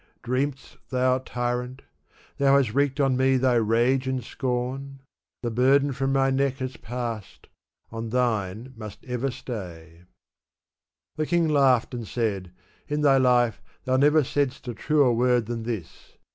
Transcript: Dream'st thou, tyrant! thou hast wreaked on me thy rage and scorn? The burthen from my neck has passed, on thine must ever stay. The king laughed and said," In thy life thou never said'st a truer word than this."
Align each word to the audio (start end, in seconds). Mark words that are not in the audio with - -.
Dream'st 0.23 0.77
thou, 0.89 1.19
tyrant! 1.19 1.83
thou 2.39 2.57
hast 2.57 2.73
wreaked 2.73 2.99
on 2.99 3.15
me 3.15 3.37
thy 3.37 3.53
rage 3.53 4.07
and 4.07 4.23
scorn? 4.23 4.97
The 5.43 5.51
burthen 5.51 5.91
from 5.93 6.11
my 6.11 6.31
neck 6.31 6.57
has 6.57 6.75
passed, 6.75 7.49
on 7.91 8.09
thine 8.09 8.73
must 8.75 9.05
ever 9.05 9.29
stay. 9.29 10.05
The 11.17 11.27
king 11.27 11.47
laughed 11.47 11.93
and 11.93 12.07
said," 12.07 12.51
In 12.87 13.01
thy 13.01 13.17
life 13.17 13.61
thou 13.83 13.95
never 13.95 14.23
said'st 14.23 14.67
a 14.69 14.73
truer 14.73 15.13
word 15.13 15.45
than 15.45 15.61
this." 15.61 16.17